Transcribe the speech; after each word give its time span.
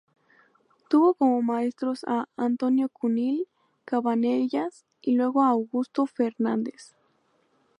Tuvo 0.89 1.13
como 1.13 1.43
maestros 1.43 2.03
a 2.07 2.25
Antonio 2.35 2.89
Cunill 2.89 3.47
Cabanellas 3.85 4.83
y 4.99 5.11
luego 5.15 5.43
a 5.43 5.49
Augusto 5.49 6.07
Fernandes. 6.07 6.95